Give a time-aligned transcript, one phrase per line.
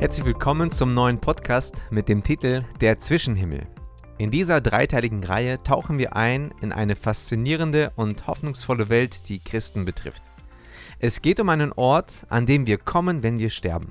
[0.00, 3.66] Herzlich willkommen zum neuen Podcast mit dem Titel Der Zwischenhimmel.
[4.16, 9.84] In dieser dreiteiligen Reihe tauchen wir ein in eine faszinierende und hoffnungsvolle Welt, die Christen
[9.84, 10.22] betrifft.
[11.00, 13.90] Es geht um einen Ort, an dem wir kommen, wenn wir sterben.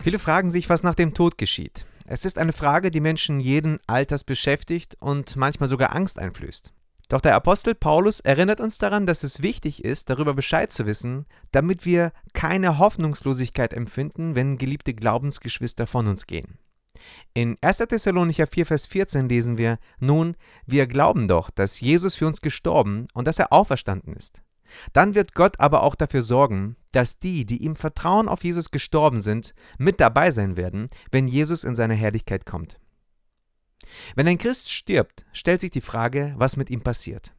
[0.00, 1.86] Viele fragen sich, was nach dem Tod geschieht.
[2.08, 6.73] Es ist eine Frage, die Menschen jeden Alters beschäftigt und manchmal sogar Angst einflößt.
[7.08, 11.26] Doch der Apostel Paulus erinnert uns daran, dass es wichtig ist, darüber Bescheid zu wissen,
[11.52, 16.58] damit wir keine Hoffnungslosigkeit empfinden, wenn geliebte Glaubensgeschwister von uns gehen.
[17.34, 17.78] In 1.
[17.78, 23.08] Thessalonicher 4, Vers 14 lesen wir: Nun, wir glauben doch, dass Jesus für uns gestorben
[23.12, 24.42] und dass er auferstanden ist.
[24.92, 29.20] Dann wird Gott aber auch dafür sorgen, dass die, die ihm vertrauen auf Jesus gestorben
[29.20, 32.80] sind, mit dabei sein werden, wenn Jesus in seine Herrlichkeit kommt.
[34.14, 37.32] Wenn ein Christ stirbt, stellt sich die Frage, was mit ihm passiert.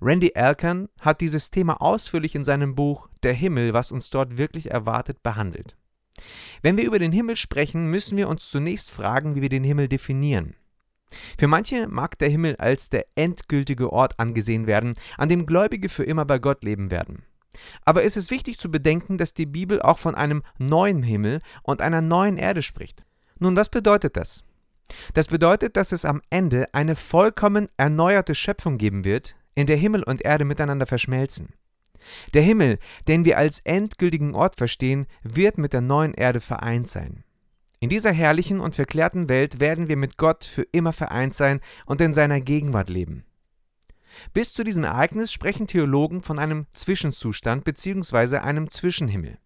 [0.00, 4.70] Randy Alkan hat dieses Thema ausführlich in seinem Buch Der Himmel, was uns dort wirklich
[4.70, 5.76] erwartet, behandelt.
[6.62, 9.88] Wenn wir über den Himmel sprechen, müssen wir uns zunächst fragen, wie wir den Himmel
[9.88, 10.54] definieren.
[11.38, 16.04] Für manche mag der Himmel als der endgültige Ort angesehen werden, an dem Gläubige für
[16.04, 17.22] immer bei Gott leben werden.
[17.84, 21.80] Aber es ist wichtig zu bedenken, dass die Bibel auch von einem neuen Himmel und
[21.80, 23.04] einer neuen Erde spricht.
[23.38, 24.44] Nun, was bedeutet das?
[25.14, 30.02] Das bedeutet, dass es am Ende eine vollkommen erneuerte Schöpfung geben wird, in der Himmel
[30.02, 31.54] und Erde miteinander verschmelzen.
[32.34, 37.24] Der Himmel, den wir als endgültigen Ort verstehen, wird mit der neuen Erde vereint sein.
[37.80, 42.00] In dieser herrlichen und verklärten Welt werden wir mit Gott für immer vereint sein und
[42.00, 43.24] in seiner Gegenwart leben.
[44.32, 48.38] Bis zu diesem Ereignis sprechen Theologen von einem Zwischenzustand bzw.
[48.38, 49.38] einem Zwischenhimmel.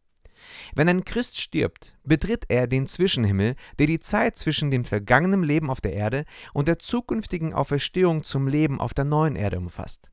[0.74, 5.70] Wenn ein Christ stirbt, betritt er den Zwischenhimmel, der die Zeit zwischen dem vergangenen Leben
[5.70, 10.10] auf der Erde und der zukünftigen Auferstehung zum Leben auf der neuen Erde umfasst.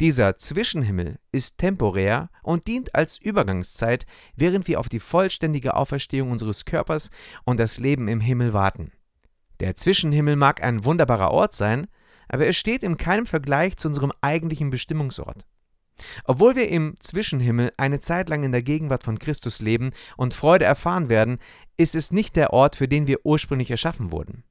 [0.00, 6.64] Dieser Zwischenhimmel ist temporär und dient als Übergangszeit, während wir auf die vollständige Auferstehung unseres
[6.64, 7.10] Körpers
[7.44, 8.92] und das Leben im Himmel warten.
[9.60, 11.86] Der Zwischenhimmel mag ein wunderbarer Ort sein,
[12.28, 15.44] aber er steht in keinem Vergleich zu unserem eigentlichen Bestimmungsort.
[16.24, 20.64] Obwohl wir im Zwischenhimmel eine Zeit lang in der Gegenwart von Christus leben und Freude
[20.64, 21.38] erfahren werden,
[21.76, 24.44] ist es nicht der Ort, für den wir ursprünglich erschaffen wurden.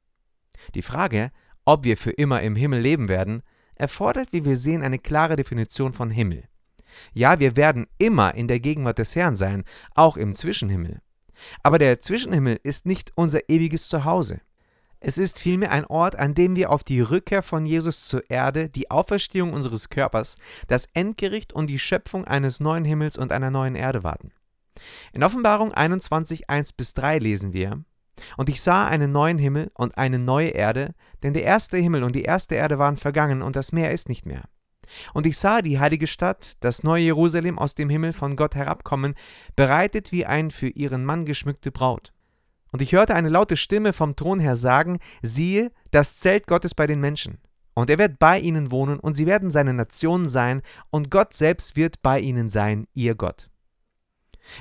[0.76, 1.32] Die Frage,
[1.66, 3.44] ob wir für immer im Himmel leben werden,
[3.76, 6.44] erfordert, wie wir sehen, eine klare Definition von Himmel.
[7.14, 9.64] Ja, wir werden immer in der Gegenwart des Herrn sein,
[9.96, 11.02] auch im Zwischenhimmel.
[11.64, 14.42] Aber der Zwischenhimmel ist nicht unser ewiges Zuhause.
[15.02, 18.70] Es ist vielmehr ein Ort, an dem wir auf die Rückkehr von Jesus zur Erde,
[18.70, 20.36] die Auferstehung unseres Körpers,
[20.68, 24.32] das Endgericht und die Schöpfung eines neuen Himmels und einer neuen Erde warten.
[25.14, 27.84] In Offenbarung 21, 1 bis 3 lesen wir,
[28.36, 30.94] Und ich sah einen neuen Himmel und eine neue Erde,
[31.24, 34.26] denn der erste Himmel und die erste Erde waren vergangen und das Meer ist nicht
[34.26, 34.44] mehr.
[35.14, 39.14] Und ich sah die heilige Stadt, das neue Jerusalem aus dem Himmel von Gott herabkommen,
[39.56, 42.12] bereitet wie ein für ihren Mann geschmückte Braut.
[42.72, 46.88] Und ich hörte eine laute Stimme vom Thron her sagen, siehe, das Zelt Gottes bei
[46.88, 47.40] den Menschen.
[47.74, 51.76] Und er wird bei ihnen wohnen, und sie werden seine Nation sein, und Gott selbst
[51.76, 53.50] wird bei ihnen sein, ihr Gott.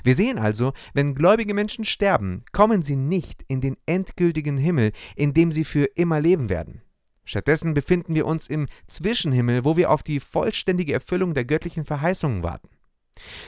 [0.05, 5.35] Wir sehen also, wenn gläubige Menschen sterben, kommen sie nicht in den endgültigen Himmel, in
[5.35, 6.83] dem sie für immer leben werden.
[7.25, 12.43] Stattdessen befinden wir uns im Zwischenhimmel, wo wir auf die vollständige Erfüllung der göttlichen Verheißungen
[12.43, 12.71] warten.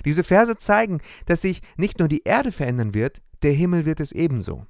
[0.05, 4.13] Diese Verse zeigen, dass sich nicht nur die Erde verändern wird, der Himmel wird es
[4.13, 4.67] ebenso.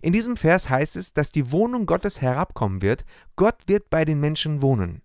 [0.00, 3.04] In diesem Vers heißt es, dass die Wohnung Gottes herabkommen wird,
[3.36, 5.02] Gott wird bei den Menschen wohnen.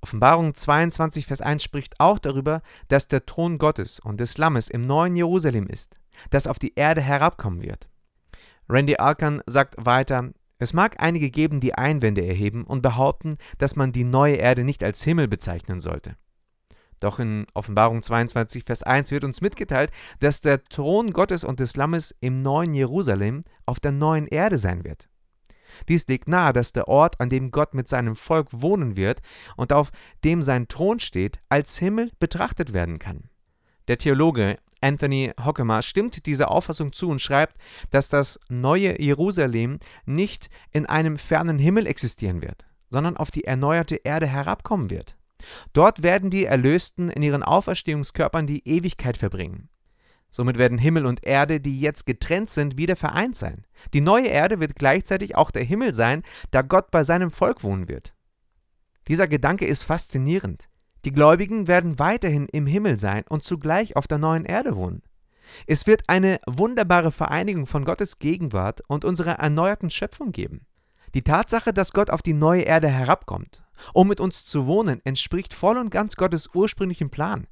[0.00, 4.82] Offenbarung 22, Vers 1 spricht auch darüber, dass der Thron Gottes und des Lammes im
[4.82, 5.96] neuen Jerusalem ist,
[6.30, 7.88] das auf die Erde herabkommen wird.
[8.68, 13.92] Randy Alkan sagt weiter, es mag einige geben, die Einwände erheben und behaupten, dass man
[13.92, 16.16] die neue Erde nicht als Himmel bezeichnen sollte.
[17.04, 21.76] Doch in Offenbarung 22, Vers 1 wird uns mitgeteilt, dass der Thron Gottes und des
[21.76, 25.10] Lammes im neuen Jerusalem auf der neuen Erde sein wird.
[25.86, 29.20] Dies legt nahe, dass der Ort, an dem Gott mit seinem Volk wohnen wird
[29.58, 29.90] und auf
[30.24, 33.28] dem sein Thron steht, als Himmel betrachtet werden kann.
[33.86, 37.58] Der Theologe Anthony Hockema stimmt dieser Auffassung zu und schreibt,
[37.90, 43.96] dass das neue Jerusalem nicht in einem fernen Himmel existieren wird, sondern auf die erneuerte
[43.96, 45.18] Erde herabkommen wird.
[45.72, 49.68] Dort werden die Erlösten in ihren Auferstehungskörpern die Ewigkeit verbringen.
[50.30, 53.66] Somit werden Himmel und Erde, die jetzt getrennt sind, wieder vereint sein.
[53.92, 57.88] Die neue Erde wird gleichzeitig auch der Himmel sein, da Gott bei seinem Volk wohnen
[57.88, 58.14] wird.
[59.06, 60.68] Dieser Gedanke ist faszinierend.
[61.04, 65.02] Die Gläubigen werden weiterhin im Himmel sein und zugleich auf der neuen Erde wohnen.
[65.66, 70.66] Es wird eine wunderbare Vereinigung von Gottes Gegenwart und unserer erneuerten Schöpfung geben.
[71.14, 73.62] Die Tatsache, dass Gott auf die neue Erde herabkommt,
[73.92, 77.46] um mit uns zu wohnen, entspricht voll und ganz Gottes ursprünglichen Plan.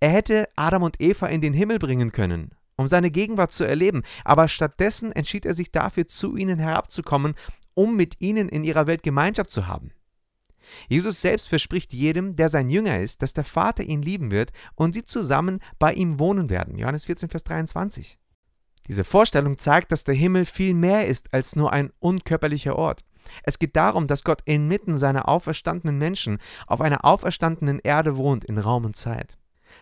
[0.00, 4.02] Er hätte Adam und Eva in den Himmel bringen können, um seine Gegenwart zu erleben,
[4.24, 7.34] aber stattdessen entschied er sich dafür, zu ihnen herabzukommen,
[7.74, 9.92] um mit ihnen in ihrer Welt Gemeinschaft zu haben.
[10.88, 14.92] Jesus selbst verspricht jedem, der sein Jünger ist, dass der Vater ihn lieben wird und
[14.92, 16.78] sie zusammen bei ihm wohnen werden.
[16.78, 18.18] Johannes 14, Vers 23.
[18.88, 23.04] Diese Vorstellung zeigt, dass der Himmel viel mehr ist als nur ein unkörperlicher Ort.
[23.42, 28.58] Es geht darum, dass Gott inmitten seiner auferstandenen Menschen auf einer auferstandenen Erde wohnt in
[28.58, 29.38] Raum und Zeit.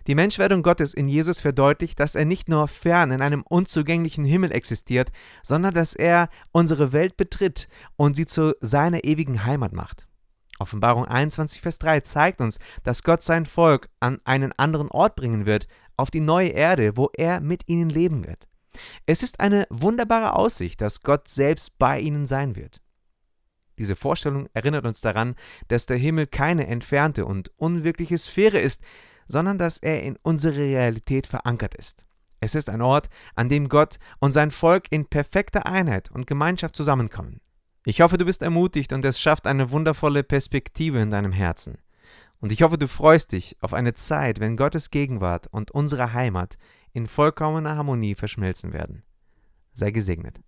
[0.07, 4.53] Die Menschwerdung Gottes in Jesus verdeutlicht, dass er nicht nur fern in einem unzugänglichen Himmel
[4.53, 5.13] existiert,
[5.43, 10.07] sondern dass er unsere Welt betritt und sie zu seiner ewigen Heimat macht.
[10.59, 15.45] Offenbarung 21, Vers 3 zeigt uns, dass Gott sein Volk an einen anderen Ort bringen
[15.45, 15.67] wird,
[15.97, 18.49] auf die neue Erde, wo er mit ihnen leben wird.
[19.07, 22.81] Es ist eine wunderbare Aussicht, dass Gott selbst bei ihnen sein wird.
[23.79, 25.35] Diese Vorstellung erinnert uns daran,
[25.69, 28.83] dass der Himmel keine entfernte und unwirkliche Sphäre ist,
[29.27, 32.05] sondern dass er in unsere Realität verankert ist.
[32.41, 36.77] Es ist ein Ort, an dem Gott und sein Volk in perfekter Einheit und Gemeinschaft
[36.77, 37.41] zusammenkommen.
[37.85, 41.79] Ich hoffe, du bist ermutigt und es schafft eine wundervolle Perspektive in deinem Herzen.
[42.41, 46.59] Und ich hoffe, du freust dich auf eine Zeit, wenn Gottes Gegenwart und unsere Heimat
[46.93, 49.03] in vollkommener Harmonie verschmelzen werden.
[49.73, 50.41] Sei gesegnet.